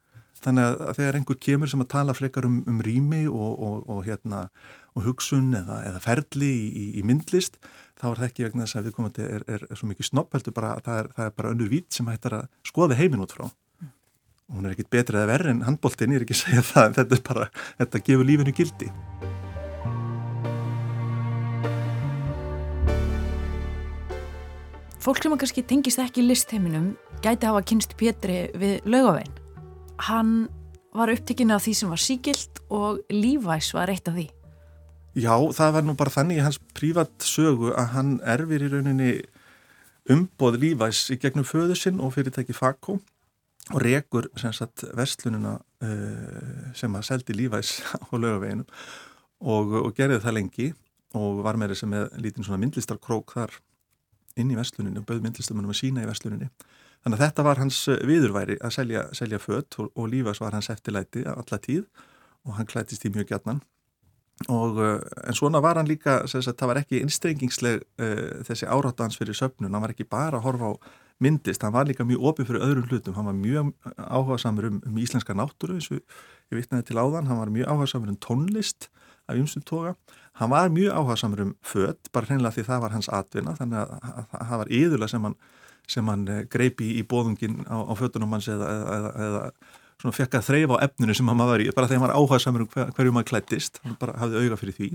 þannig 0.44 0.66
að 0.68 0.94
þegar 0.98 1.18
einhver 1.18 1.40
kemur 1.46 1.70
sem 1.72 1.82
að 1.82 1.90
tala 1.94 2.16
frekar 2.16 2.46
um, 2.48 2.60
um 2.68 2.80
rými 2.84 3.24
og, 3.30 3.52
og, 3.54 3.76
og, 3.88 4.00
hérna, 4.06 4.44
og 4.94 5.08
hugsun 5.08 5.54
eða, 5.56 5.80
eða 5.88 6.02
ferli 6.04 6.50
í, 6.52 6.64
í, 6.68 6.86
í 7.00 7.04
myndlist 7.06 7.58
þá 8.00 8.08
er 8.10 8.22
það 8.22 8.26
ekki 8.28 8.46
vegna 8.48 8.66
þess 8.66 8.80
að 8.80 8.88
viðkomandi 8.88 9.26
er, 9.26 9.44
er, 9.48 9.68
er 9.70 9.80
svo 9.80 9.90
mikið 9.90 10.10
snopp 10.10 10.34
heldur 10.36 10.56
bara 10.56 10.74
að 10.76 10.88
það 10.88 11.02
er, 11.02 11.12
það 11.18 11.28
er 11.28 11.36
bara 11.38 11.52
önnur 11.54 11.70
vít 11.72 11.88
sem 11.96 12.10
hættar 12.10 12.40
að 12.40 12.48
skoða 12.68 12.98
heiminn 12.98 13.24
út 13.24 13.36
frá. 13.36 13.46
Og 14.44 14.58
hún 14.58 14.66
er 14.68 14.74
ekkit 14.74 14.92
betrið 14.92 15.22
að 15.22 15.30
verða 15.32 15.54
en 15.54 15.62
handbóltin, 15.64 16.12
ég 16.12 16.20
er 16.20 16.26
ekki 16.26 16.36
að 16.36 16.42
segja 16.42 16.66
það 16.74 16.90
en 16.90 16.98
þetta 16.98 17.22
bara, 17.30 17.48
þetta 17.80 18.04
gefur 18.10 18.28
lífinu 18.28 18.58
gildi 18.58 18.90
Fólk 25.04 25.20
sem 25.20 25.34
kannski 25.36 25.60
tengist 25.68 26.00
ekki 26.00 26.22
listheiminum 26.24 26.94
gæti 27.20 27.44
hafa 27.44 27.60
kynst 27.68 27.90
Pétri 28.00 28.46
við 28.56 28.86
laugavein. 28.88 29.28
Hann 30.06 30.46
var 30.96 31.10
upptekinn 31.12 31.52
af 31.52 31.60
því 31.66 31.74
sem 31.76 31.90
var 31.92 32.00
síkilt 32.00 32.60
og 32.72 33.02
lífvæs 33.12 33.68
var 33.76 33.92
eitt 33.92 34.08
af 34.08 34.16
því. 34.16 34.24
Já, 35.20 35.34
það 35.58 35.74
var 35.76 35.84
nú 35.84 35.94
bara 36.00 36.12
þannig 36.14 36.40
í 36.40 36.44
hans 36.46 36.56
prívat 36.72 37.12
sögu 37.20 37.74
að 37.76 37.90
hann 37.92 38.14
erfir 38.24 38.64
í 38.64 38.70
rauninni 38.72 39.10
umboð 40.14 40.56
lífæs 40.62 41.02
í 41.12 41.18
gegnum 41.20 41.44
föðu 41.44 41.76
sinn 41.76 42.00
og 42.00 42.16
fyrirtæki 42.16 42.56
Fakko 42.56 42.96
og 42.96 43.84
rekur 43.84 44.30
sem 44.40 44.56
sagt 44.56 44.86
verslununa 44.96 45.58
uh, 45.84 46.72
sem 46.72 46.96
að 46.96 47.06
seldi 47.10 47.36
lífæs 47.36 47.76
á 48.08 48.12
lögaveginum 48.16 48.64
og, 49.44 49.78
og 49.84 49.92
gerði 50.00 50.22
það 50.24 50.38
lengi 50.40 50.72
og 51.12 51.44
var 51.44 51.60
með 51.60 51.74
þess 51.74 51.90
að 51.90 51.94
með 51.94 52.18
lítinn 52.24 52.48
svona 52.48 52.64
myndlistarkrók 52.64 53.36
þar 53.36 53.60
inn 54.40 54.50
í 54.50 54.58
versluninu 54.58 55.02
og 55.02 55.06
bauð 55.08 55.22
myndlistamennum 55.24 55.74
að 55.74 55.80
sína 55.80 56.04
í 56.04 56.08
versluninni. 56.08 56.50
Þannig 57.04 57.20
að 57.20 57.26
þetta 57.26 57.44
var 57.44 57.60
hans 57.60 57.78
viðurværi 58.08 58.58
að 58.64 58.74
selja, 58.78 59.04
selja 59.16 59.38
fött 59.42 59.78
og, 59.82 59.92
og 59.94 60.08
lífæs 60.10 60.40
var 60.40 60.56
hans 60.56 60.70
eftirlæti 60.72 61.26
alla 61.28 61.60
tíð 61.60 61.84
og 62.44 62.58
hann 62.58 62.68
klætist 62.68 63.04
í 63.04 63.12
mjög 63.12 63.30
gætnan 63.34 63.62
og 64.50 64.80
en 65.28 65.36
svona 65.36 65.60
var 65.62 65.78
hann 65.78 65.86
líka 65.86 66.24
að 66.24 66.48
það 66.50 66.66
var 66.66 66.80
ekki 66.80 67.00
innstrengingsleg 67.04 67.84
uh, 68.02 68.42
þessi 68.48 68.66
áráttans 68.66 69.18
fyrir 69.18 69.36
söpnun, 69.38 69.70
hann 69.70 69.84
var 69.84 69.94
ekki 69.94 70.08
bara 70.10 70.40
að 70.40 70.48
horfa 70.48 70.72
á 70.74 70.74
myndist, 71.22 71.62
hann 71.62 71.74
var 71.74 71.86
líka 71.86 72.04
mjög 72.04 72.24
opið 72.32 72.48
fyrir 72.48 72.64
öðrum 72.66 72.88
hlutum, 72.90 73.14
hann 73.14 73.28
var 73.28 73.36
mjög 73.38 73.70
áhuga 73.94 74.40
samur 74.42 74.66
um, 74.72 74.80
um 74.82 74.98
íslenska 74.98 75.36
náttúru 75.38 75.78
eins 75.78 75.86
og 75.92 76.00
ég 76.00 76.58
vitnaði 76.58 76.88
til 76.90 76.98
áðan, 76.98 77.30
hann 77.30 77.38
var 77.38 77.52
mjög 77.54 77.70
áhuga 77.70 77.90
samur 77.92 78.10
um 78.10 78.18
tónlist 78.18 78.88
af 79.28 79.38
ymsum 79.38 79.64
toga. 79.66 79.94
Hann 80.40 80.50
var 80.50 80.72
mjög 80.72 80.96
áhuga 80.98 81.16
samur 81.16 81.44
um 81.44 81.54
fött 81.62 82.10
bara 82.12 82.26
hreinlega 82.26 82.56
því 82.56 82.66
það 82.66 82.82
var 82.82 82.94
hans 82.96 83.08
atvinna 83.08 83.54
þannig 83.58 83.78
að 83.78 84.26
það 84.34 84.58
var 84.62 84.72
yðurlega 84.78 85.12
sem 85.12 85.28
hann, 85.28 85.36
hann 86.08 86.26
greipi 86.50 86.90
í, 86.90 86.98
í 87.00 87.06
bóðungin 87.06 87.62
á, 87.70 87.76
á 87.86 87.92
föttunum 87.98 88.34
hans 88.34 88.48
eða, 88.50 88.70
eða, 88.96 89.12
eða 89.28 89.42
svona 90.02 90.16
fekk 90.16 90.38
að 90.38 90.46
þreyfa 90.48 90.78
á 90.80 90.84
efninu 90.88 91.16
sem 91.16 91.30
hann 91.30 91.42
var 91.44 91.62
í 91.62 91.70
bara 91.74 91.88
þegar 91.88 92.00
hann 92.00 92.06
var 92.08 92.16
áhuga 92.18 92.40
samur 92.42 92.64
um 92.66 92.70
hver, 92.74 92.90
hverju 92.96 93.14
maður 93.14 93.30
klættist 93.30 93.80
hann 93.84 93.96
bara 94.00 94.16
hafði 94.20 94.42
auga 94.42 94.60
fyrir 94.60 94.78
því. 94.78 94.90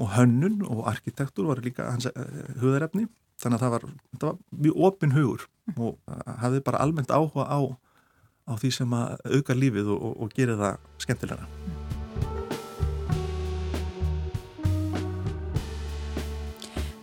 Og 0.00 0.14
hönnun 0.16 0.62
og 0.64 0.86
arkitektur 0.88 1.50
var 1.50 1.60
líka 1.64 1.90
hans 1.90 2.08
uh, 2.08 2.24
hugðarefni 2.62 3.06
þannig 3.40 3.58
að 3.60 3.64
það 3.66 3.74
var, 3.76 3.86
það 4.16 4.26
var 4.30 4.40
mjög 4.64 4.80
opin 4.88 5.14
hugur 5.16 5.46
og 5.76 5.92
uh, 5.92 6.34
hafði 6.40 6.64
bara 6.64 6.82
almennt 6.84 7.12
áhuga 7.12 7.46
á, 7.46 7.60
á 8.48 8.52
því 8.56 8.72
sem 8.80 8.96
að 8.96 9.36
auka 9.36 9.56
lífið 9.60 9.92
og, 9.92 10.02
og, 10.08 10.18
og 10.24 10.34
gera 10.36 10.58
það 10.60 10.90
skemmtilega 11.04 11.79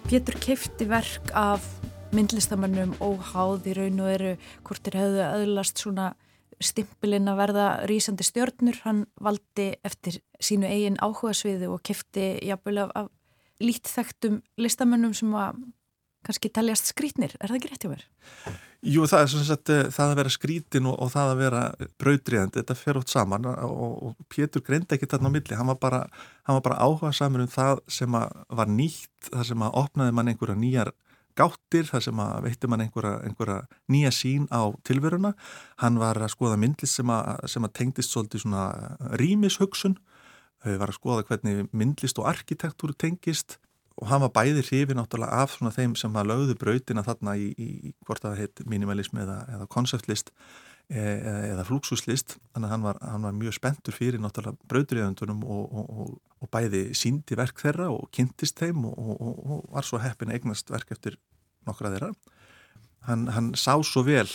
Pétur 0.08 0.38
kefti 0.40 0.86
verk 0.88 1.34
af 1.36 1.66
myndlistamannum 2.16 2.94
óháð 3.04 3.66
í 3.68 3.74
raun 3.76 3.98
og 4.00 4.12
eru 4.14 4.30
hvort 4.64 4.88
er 4.88 4.96
hefðu 4.96 5.26
öðlast 5.26 5.82
svona 5.82 6.06
stimpilinn 6.64 7.28
að 7.28 7.42
verða 7.42 7.66
rýsandi 7.92 8.24
stjórnur, 8.24 8.80
hann 8.86 9.02
valdi 9.20 9.66
eftir 9.84 10.22
sínu 10.40 10.70
eigin 10.70 10.96
áhugasviði 11.04 11.68
og 11.68 11.84
kefti 11.84 12.30
jafnvel 12.48 12.86
af, 12.86 13.12
lítþægtum 13.60 14.40
listamönnum 14.56 15.12
sem 15.18 15.36
að 15.36 15.60
kannski 16.24 16.54
taljast 16.56 16.94
skrítnir, 16.94 17.36
er 17.42 17.52
það 17.52 17.60
ekki 17.60 17.74
rétt 17.74 17.84
hjá 17.84 17.92
mér? 17.92 18.08
Jú, 18.86 19.08
það 19.10 19.24
er 19.24 19.30
svona 19.32 19.48
sett 19.48 19.70
það 19.96 20.12
að 20.12 20.20
vera 20.20 20.32
skrítin 20.32 20.88
og, 20.90 21.00
og 21.02 21.10
það 21.10 21.32
að 21.32 21.40
vera 21.42 21.62
brautriðandi, 21.98 22.60
þetta 22.60 22.76
fer 22.78 23.00
ótt 23.00 23.10
saman 23.10 23.48
og, 23.50 23.88
og 24.06 24.28
Pétur 24.30 24.62
greindi 24.66 24.94
ekki 24.94 25.10
þarna 25.10 25.32
á 25.32 25.34
milli, 25.34 25.58
hann 25.58 25.72
var 25.72 25.80
bara, 25.82 26.02
bara 26.46 26.78
áhuga 26.86 27.10
saman 27.16 27.48
um 27.48 27.50
það 27.50 27.82
sem 27.90 28.14
var 28.14 28.70
nýtt, 28.70 29.32
það 29.32 29.50
sem 29.50 29.66
að 29.66 29.80
opnaði 29.82 30.14
mann 30.14 30.30
einhverja 30.30 30.62
nýjar 30.62 30.94
gáttir 31.38 31.88
þar 31.88 32.06
sem 32.06 32.22
að 32.22 32.36
veitti 32.48 32.70
mann 32.70 32.84
einhverja, 32.86 33.22
einhverja 33.28 33.58
nýja 33.94 34.12
sín 34.16 34.48
á 34.50 34.74
tilveruna. 34.88 35.34
Hann 35.82 36.00
var 36.02 36.20
að 36.22 36.34
skoða 36.34 36.58
myndlist 36.60 36.98
sem 36.98 37.14
að, 37.14 37.46
sem 37.52 37.66
að 37.68 37.76
tengdist 37.80 38.14
svolítið 38.14 38.46
svona 38.46 38.66
rýmishugsun. 39.22 39.98
Var 40.66 40.90
að 40.90 40.98
skoða 40.98 41.26
hvernig 41.28 41.68
myndlist 41.72 42.18
og 42.22 42.30
arkitektúru 42.32 42.98
tengist 42.98 43.60
og 43.98 44.08
hann 44.12 44.24
var 44.26 44.34
bæði 44.36 44.64
hrifin 44.68 45.02
áttalega 45.02 45.42
af 45.44 45.56
svona 45.56 45.74
þeim 45.74 45.96
sem 45.98 46.16
að 46.18 46.32
lögðu 46.32 46.56
brautina 46.62 47.04
þarna 47.06 47.36
í, 47.40 47.50
í, 47.58 47.94
hvort 48.06 48.24
það 48.24 48.40
heit 48.44 48.64
minimalism 48.70 49.20
eða, 49.24 49.66
konceptlist 49.74 50.32
e, 50.90 51.02
eða, 51.02 51.42
eða 51.54 51.66
flúksuslist 51.68 52.38
þannig 52.38 52.68
að 52.68 52.74
hann 52.76 52.88
var, 52.88 53.02
hann 53.02 53.28
var 53.28 53.38
mjög 53.40 53.58
spenntur 53.58 53.98
fyrir 53.98 54.22
náttúrulega 54.22 54.70
brautriðöndunum 54.70 55.44
og, 55.44 55.64
og, 55.68 55.90
og, 55.90 56.14
og 56.38 56.52
bæði 56.54 56.84
síndi 56.98 57.38
verk 57.40 57.60
þeirra 57.64 57.90
og 57.94 58.10
kynntist 58.14 58.62
þeim 58.62 58.86
og 58.92 59.66
var 59.74 59.88
svo 59.88 60.02
heppin 60.04 60.36
eignast 60.36 60.70
verk 60.74 60.94
eftir 60.94 61.18
nokkra 61.68 61.94
þeirra 61.96 62.14
hann, 63.08 63.28
hann 63.34 63.52
sá 63.58 63.74
svo 63.86 64.04
vel 64.08 64.28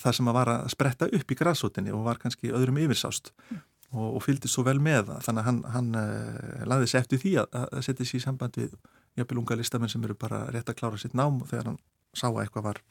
það 0.00 0.16
sem 0.16 0.30
að 0.30 0.38
var 0.38 0.52
að 0.52 0.70
spretta 0.74 1.08
upp 1.18 1.32
í 1.32 1.38
græsótinni 1.38 1.92
og 1.94 2.06
var 2.06 2.20
kannski 2.20 2.52
öðrum 2.54 2.80
yfirsást 2.82 3.32
mm. 3.32 3.60
og 4.00 4.22
fylgdi 4.24 4.50
svo 4.50 4.64
vel 4.66 4.78
með 4.82 5.10
það 5.10 5.26
þannig 5.26 5.42
að 5.42 5.48
hann, 5.48 5.60
hann 5.74 5.90
uh, 6.00 6.64
laði 6.70 6.90
sér 6.90 7.04
eftir 7.04 7.22
því 7.22 7.36
að, 7.42 7.60
að 7.66 7.86
setja 7.86 8.08
sér 8.08 8.20
í 8.20 8.24
samband 8.26 8.60
við 8.60 8.76
jafnvel 9.18 9.42
unga 9.42 9.58
listamenn 9.58 9.92
sem 9.92 10.04
eru 10.06 10.16
bara 10.18 10.44
rétt 10.54 10.70
að 10.70 10.78
klára 10.80 11.00
sitt 11.00 11.16
nám 11.18 11.40
þegar 11.48 11.72
hann 11.72 11.78
sá 12.16 12.28
að 12.28 12.42
eitthvað 12.44 12.66
var 12.68 12.82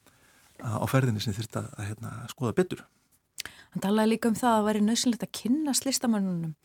á 0.59 0.85
ferðinni 0.89 1.23
sem 1.23 1.35
þurfti 1.35 1.61
að 1.61 1.85
hérna, 1.88 2.13
skoða 2.31 2.55
betur. 2.57 2.83
Hann 3.73 3.83
talaði 3.85 4.13
líka 4.13 4.31
um 4.31 4.38
það 4.38 4.49
að 4.49 4.57
það 4.57 4.67
væri 4.67 4.85
nöðsynlegt 4.85 5.25
að 5.25 5.33
kynast 5.39 5.85
listamennunum 5.88 6.55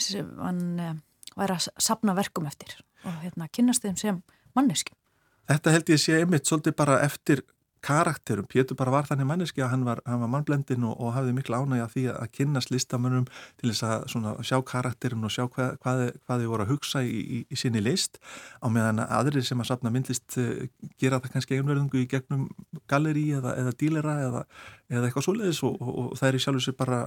sem 0.00 0.28
hann 0.40 0.62
eh, 0.80 0.96
væri 1.36 1.56
að 1.56 1.68
sapna 1.82 2.14
verkum 2.16 2.48
eftir 2.48 2.76
og 3.04 3.16
hérna, 3.24 3.48
kynast 3.52 3.84
þeim 3.84 3.96
sem 4.00 4.20
manneskim. 4.56 4.96
Þetta 5.50 5.74
held 5.74 5.90
ég 5.90 6.00
sé 6.02 6.18
einmitt 6.20 6.46
svolítið 6.46 6.76
bara 6.78 7.00
eftir 7.02 7.42
karakterum. 7.84 8.46
Pétur 8.50 8.76
bara 8.78 8.92
var 8.94 9.08
þannig 9.08 9.28
manneski 9.28 9.62
að 9.64 9.72
hann 9.74 9.84
var, 9.86 10.02
var 10.04 10.30
mannblendin 10.30 10.84
og, 10.88 10.96
og 11.00 11.14
hafði 11.16 11.34
miklu 11.36 11.60
ánægja 11.60 11.88
því 11.94 12.04
að 12.14 12.32
kynast 12.36 12.72
listamönnum 12.74 13.28
til 13.60 13.70
þess 13.70 13.86
að 13.88 14.06
svona, 14.14 14.34
sjá 14.46 14.58
karakterin 14.72 15.26
og 15.26 15.34
sjá 15.34 15.46
hvað, 15.46 15.76
hvað, 15.84 16.02
hvað 16.26 16.44
þau 16.44 16.50
voru 16.52 16.66
að 16.66 16.74
hugsa 16.74 17.04
í, 17.06 17.14
í, 17.20 17.40
í 17.48 17.60
sinni 17.60 17.82
list 17.84 18.20
á 18.60 18.66
meðan 18.72 19.04
aðrir 19.06 19.46
sem 19.46 19.62
að 19.62 19.70
sapna 19.72 19.92
myndlist 19.94 20.38
uh, 20.40 20.66
gera 21.00 21.20
það 21.20 21.36
kannski 21.36 21.60
einverðingu 21.60 22.02
í 22.04 22.10
gegnum 22.10 22.48
galleri 22.90 23.30
eða, 23.38 23.56
eða 23.62 23.76
dílera 23.80 24.18
eða, 24.26 24.44
eða 24.90 25.06
eitthvað 25.06 25.26
svoleiðis 25.26 25.62
og, 25.66 25.76
og, 25.78 25.98
og 26.02 26.18
það 26.18 26.28
er 26.28 26.36
í 26.36 26.42
sjálf 26.42 26.58
þessu 26.60 26.74
bara 26.78 26.98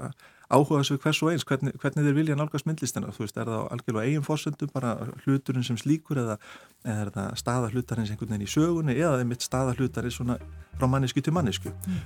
áhuga 0.47 0.79
þessu 0.81 0.99
hvers 1.03 1.21
og 1.23 1.31
eins, 1.33 1.45
hvernig, 1.47 1.75
hvernig 1.81 2.07
þeir 2.07 2.17
vilja 2.17 2.37
nálgast 2.39 2.67
myndlistina, 2.69 3.11
þú 3.15 3.25
veist, 3.25 3.39
er 3.39 3.51
það 3.51 3.67
algjörlega 3.75 4.07
eigin 4.07 4.27
fórsöndu, 4.27 4.69
bara 4.71 4.95
hluturinn 5.25 5.67
sem 5.67 5.79
slíkur 5.79 6.21
eða, 6.23 6.37
eða 6.85 7.05
er 7.05 7.13
það 7.17 7.39
staða 7.43 7.71
hlutarins 7.73 8.13
einhvern 8.13 8.35
veginn 8.35 8.47
í 8.47 8.53
sögunni 8.53 8.97
eða 8.97 9.19
er 9.19 9.31
mitt 9.33 9.43
staða 9.43 9.75
hlutarins 9.77 10.19
svona 10.19 10.39
frá 10.77 10.87
mannesku 10.87 11.23
til 11.23 11.35
mannesku 11.35 11.73
mm. 11.73 12.03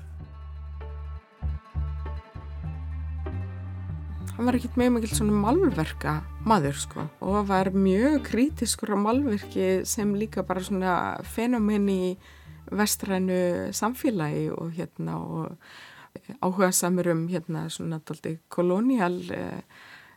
Hann 4.37 4.45
var 4.45 4.53
ekkert 4.53 4.75
mjög 4.77 4.91
mikil 4.93 5.15
svona 5.17 5.33
malverka 5.33 6.11
maður 6.45 6.75
sko 6.77 7.07
og 7.25 7.47
var 7.49 7.71
mjög 7.73 8.19
kritiskur 8.27 8.93
á 8.93 8.97
malverki 9.01 9.69
sem 9.89 10.11
líka 10.13 10.43
bara 10.45 10.61
svona 10.61 10.91
fenomen 11.25 11.87
í 11.89 12.01
vestrænu 12.71 13.71
samfélagi 13.75 14.49
og 14.55 14.73
hérna 14.77 15.17
og 15.17 15.57
áhuga 16.41 16.71
samur 16.71 17.11
um 17.11 17.27
hérna 17.27 17.67
svona 17.69 17.99
daldi 18.05 18.37
kolónial 18.49 19.19
eh, 19.31 19.61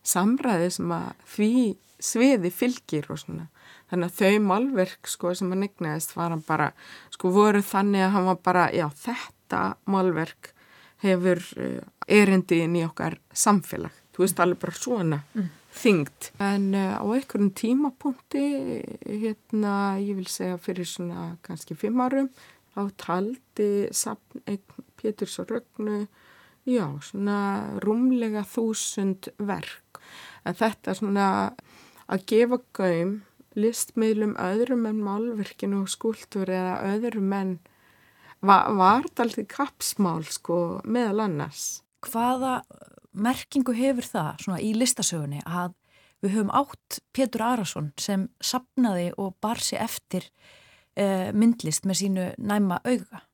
samræði 0.02 0.70
sem 0.72 0.92
að 0.96 1.08
því 1.34 1.52
sviði 2.00 2.50
fylgir 2.54 3.10
og 3.12 3.20
svona. 3.20 3.48
Þannig 3.90 4.08
að 4.08 4.20
þau 4.20 4.46
málverk 4.46 5.10
sko 5.10 5.34
sem 5.36 5.50
hann 5.52 5.66
egnaðist 5.66 6.14
var 6.16 6.32
hann 6.32 6.44
bara 6.46 6.70
sko 7.12 7.32
voru 7.34 7.60
þannig 7.62 8.06
að 8.06 8.14
hann 8.16 8.28
var 8.30 8.40
bara 8.44 8.66
já 8.72 8.86
þetta 9.02 9.62
málverk 9.90 10.54
hefur 11.04 11.40
uh, 11.58 11.80
erindi 12.08 12.60
inn 12.64 12.76
í 12.76 12.84
okkar 12.84 13.18
samfélag, 13.32 13.94
þú 14.14 14.24
veist 14.24 14.42
alveg 14.42 14.60
bara 14.62 14.76
svona. 14.76 15.20
Mm. 15.34 15.48
Þyngt 15.74 16.30
en 16.42 16.70
uh, 16.74 16.98
á 16.98 17.04
einhverjum 17.04 17.52
tímapunkti 17.56 18.44
hérna 19.06 19.74
ég 20.02 20.18
vil 20.18 20.28
segja 20.30 20.58
fyrir 20.60 20.88
svona 20.88 21.34
kannski 21.46 21.76
fimm 21.78 22.02
árum 22.02 22.30
þá 22.74 22.82
taldi 23.00 23.70
Péturs 25.00 25.38
og 25.42 25.50
Rögnu 25.54 26.04
já 26.68 26.86
svona 27.02 27.40
rúmlega 27.82 28.44
þúsund 28.46 29.30
verk 29.38 30.02
en 30.44 30.56
þetta 30.58 30.94
svona 30.98 31.26
að 32.10 32.26
gefa 32.30 32.60
gaum 32.76 33.20
listmiðlum 33.58 34.36
öðrum 34.38 34.86
en 34.90 35.02
málverkinu 35.02 35.82
og 35.84 35.90
skúltur 35.90 36.50
eða 36.50 36.76
öðrum 36.92 37.32
en 37.34 37.56
var, 38.40 38.70
var 38.78 39.06
alltaf 39.06 39.38
kapsmál 39.50 40.22
sko 40.30 40.80
meðal 40.84 41.26
annars. 41.26 41.82
Hvaða 42.06 42.60
merkingu 43.12 43.74
hefur 43.76 44.06
það 44.06 44.44
svona 44.44 44.60
í 44.62 44.72
listasögunni 44.76 45.42
að 45.46 45.74
við 46.20 46.36
höfum 46.36 46.52
átt 46.54 47.00
Pétur 47.16 47.44
Arason 47.46 47.90
sem 48.00 48.28
sapnaði 48.44 49.10
og 49.20 49.34
bar 49.42 49.60
sér 49.62 49.86
eftir 49.86 50.26
eh, 50.96 51.30
myndlist 51.32 51.88
með 51.88 52.00
sínu 52.02 52.28
næma 52.38 52.80
auga? 52.84 53.24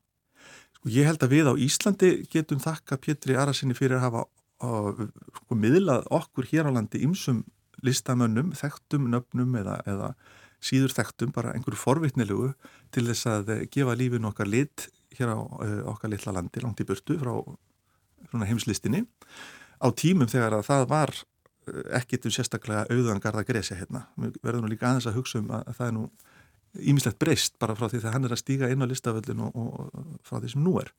Sko 0.77 0.91
ég 0.93 1.09
held 1.09 1.23
að 1.25 1.35
við 1.35 1.51
á 1.51 1.53
Íslandi 1.67 2.11
getum 2.31 2.61
þakka 2.63 2.99
Pétri 3.03 3.37
Arasinni 3.37 3.77
fyrir 3.77 3.99
að 3.99 4.07
hafa 4.07 4.25
uh, 4.63 5.05
sko, 5.41 5.57
miðlað 5.57 6.09
okkur 6.13 6.49
hér 6.51 6.69
á 6.69 6.75
landi 6.75 7.01
ymsum 7.05 7.43
listamönnum, 7.85 8.53
þekktum 8.57 9.09
nöfnum 9.13 9.55
eða, 9.59 9.79
eða, 9.85 10.13
síður 10.63 10.95
þekktum, 10.97 11.29
bara 11.35 11.51
einhverju 11.53 11.77
forvitnilegu 11.77 12.47
til 12.95 13.03
þess 13.05 13.27
að 13.29 13.51
gefa 13.69 13.93
lífinu 13.93 14.31
okkar 14.31 14.49
lit 14.49 14.87
hér 15.13 15.29
á 15.33 15.37
okkar 15.91 16.09
litla 16.09 16.33
landi, 16.33 16.63
langt 16.63 16.81
í 16.81 16.87
burtu 16.87 17.17
frá 17.21 17.35
heimslistinni 18.49 19.03
á 19.77 19.87
tímum 19.97 20.29
þegar 20.29 20.57
að 20.57 20.67
það 20.69 20.85
var 20.91 21.15
ekkit 21.97 22.27
um 22.27 22.33
sérstaklega 22.33 22.87
auðangarða 22.91 23.45
gresja 23.47 23.77
hérna. 23.77 24.05
Við 24.15 24.37
verðum 24.43 24.65
nú 24.65 24.71
líka 24.71 24.89
aðeins 24.89 25.07
að 25.09 25.17
hugsa 25.19 25.41
um 25.41 25.49
að 25.51 25.71
það 25.75 25.87
er 25.87 25.95
nú 25.97 26.05
ímislegt 26.77 27.19
breyst 27.19 27.57
bara 27.59 27.75
frá 27.75 27.87
því 27.87 28.01
þegar 28.01 28.15
hann 28.15 28.27
er 28.27 28.35
að 28.35 28.43
stíga 28.43 28.69
inn 28.71 28.85
á 28.85 28.87
listaföllin 28.87 29.41
og, 29.47 29.57
og 29.57 30.21
frá 30.27 30.39
því 30.39 30.53
sem 30.53 30.63
nú 30.63 30.77
er. 30.81 30.93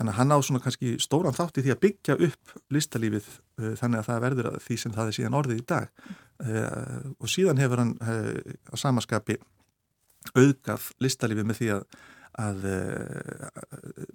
Þannig 0.00 0.14
að 0.14 0.18
hann 0.20 0.32
á 0.32 0.38
svona 0.40 0.62
kannski 0.64 0.94
stóran 1.02 1.36
þátt 1.36 1.60
í 1.60 1.64
því 1.66 1.72
að 1.74 1.80
byggja 1.82 2.14
upp 2.26 2.52
listalífið 2.72 3.26
uh, 3.28 3.72
þannig 3.76 4.00
að 4.00 4.06
það 4.06 4.22
verður 4.24 4.50
að 4.50 4.60
því 4.64 4.78
sem 4.80 4.94
það 4.94 5.10
er 5.10 5.16
síðan 5.18 5.36
orðið 5.40 5.60
í 5.60 5.66
dag. 5.74 5.90
Uh, 6.40 7.10
og 7.20 7.28
síðan 7.28 7.60
hefur 7.60 7.82
hann 7.82 7.92
uh, 8.00 8.54
á 8.72 8.74
samaskapi 8.80 9.36
auðgaf 10.32 10.90
listalífið 11.04 11.50
með 11.50 11.60
því 11.60 11.70
að, 11.76 11.84
að 12.38 12.66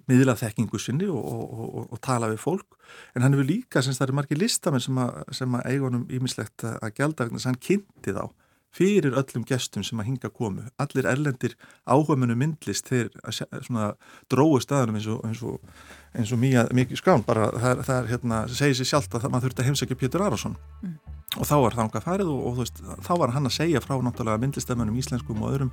miðla 0.08 0.36
þekkingu 0.38 0.80
sinni 0.80 1.08
og, 1.12 1.20
og, 1.26 1.84
og 1.92 2.00
tala 2.04 2.30
við 2.32 2.40
fólk. 2.42 2.78
En 3.14 3.26
hann 3.26 3.36
hefur 3.36 3.48
líka, 3.48 3.82
sem 3.82 3.96
það 3.96 4.08
eru 4.08 4.18
margir 4.20 4.40
listamenn 4.40 4.84
sem 4.84 4.98
að, 5.02 5.22
að 5.46 5.70
eigunum 5.70 6.08
ímislegt 6.08 6.66
að 6.70 6.90
gælda 6.96 7.28
þess 7.28 7.44
að 7.44 7.50
hann 7.52 7.64
kynnti 7.68 8.16
þá 8.16 8.24
fyrir 8.76 9.16
öllum 9.16 9.44
gestum 9.48 9.84
sem 9.86 10.00
að 10.00 10.10
hinga 10.10 10.30
komu. 10.32 10.66
Allir 10.82 11.08
erlendir 11.08 11.56
áhugamunum 11.88 12.38
myndlist 12.40 12.90
þeir 12.90 13.10
dróðu 14.30 14.62
staðunum 14.64 14.98
eins 14.98 15.08
og, 15.12 15.22
eins 15.28 15.42
og, 15.46 15.84
eins 16.16 16.32
og 16.34 16.40
mjög, 16.42 16.72
mjög 16.76 16.96
skrán 17.00 17.24
bara 17.26 17.48
það, 17.54 17.84
það 17.88 17.98
er, 17.98 18.08
hérna, 18.12 18.40
segir 18.52 18.78
sér 18.80 18.90
sjálft 18.92 19.16
að 19.16 19.28
maður 19.30 19.48
þurfti 19.48 19.64
að 19.64 19.70
heimsækja 19.70 20.00
Pétur 20.02 20.26
Arason 20.26 20.56
mm. 20.82 20.96
og 21.38 21.48
þá 21.48 21.56
var 21.62 21.78
það 21.78 21.84
ánga 21.86 22.04
farið 22.04 22.32
og, 22.34 22.42
og 22.50 22.58
veist, 22.60 22.82
þá 23.08 23.12
var 23.22 23.36
hann 23.36 23.48
að 23.48 23.56
segja 23.56 23.84
frá 23.84 23.96
náttúrulega 23.96 24.42
myndlistamennum 24.44 25.00
íslenskum 25.00 25.44
og 25.44 25.54
öðrum 25.54 25.72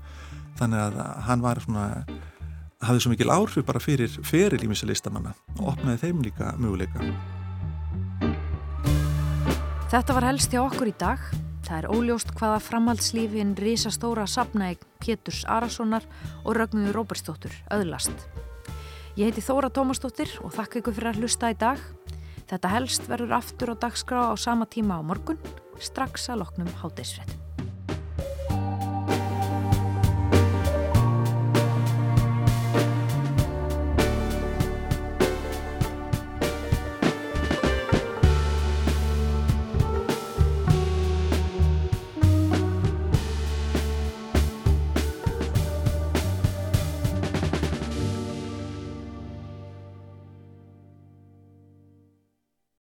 þannig 0.59 0.85
að 0.85 1.01
hann 1.27 1.43
var 1.43 1.63
svona 1.65 1.87
hafði 2.87 3.05
svo 3.05 3.13
mikil 3.13 3.31
áhrif 3.33 3.65
bara 3.67 3.81
fyrir 3.83 4.11
ferilímisa 4.27 4.89
listamanna 4.89 5.33
og 5.59 5.73
opnaði 5.75 6.07
þeim 6.07 6.21
líka 6.25 6.53
möguleika 6.59 7.13
Þetta 9.93 10.13
var 10.17 10.25
helst 10.25 10.53
hjá 10.53 10.63
okkur 10.63 10.89
í 10.89 10.95
dag 10.97 11.21
Það 11.63 11.77
er 11.77 11.85
óljóst 11.95 12.31
hvaða 12.35 12.59
framhaldslífin 12.59 13.53
risastóra 13.55 14.25
sapnaeg 14.27 14.81
Péturs 14.99 15.45
Arasonar 15.47 16.03
og 16.43 16.57
Ragnuður 16.57 16.97
Róberstóttur 16.99 17.55
öðlast. 17.71 18.25
Ég 19.15 19.29
heiti 19.29 19.43
Þóra 19.45 19.69
Tómastóttir 19.71 20.31
og 20.43 20.51
þakka 20.57 20.81
ykkur 20.81 20.97
fyrir 20.97 21.11
að 21.13 21.21
hlusta 21.23 21.53
í 21.53 21.57
dag. 21.59 21.79
Þetta 22.51 22.73
helst 22.73 23.07
verður 23.07 23.37
aftur 23.39 23.71
á 23.71 23.75
dagskrá 23.85 24.25
á 24.27 24.35
sama 24.35 24.67
tíma 24.67 24.99
á 24.99 25.01
morgun, 25.07 25.39
strax 25.79 26.27
að 26.33 26.43
loknum 26.43 26.75
hátdeisfrettum. 26.81 27.42